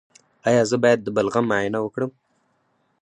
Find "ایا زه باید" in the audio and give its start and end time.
0.47-0.99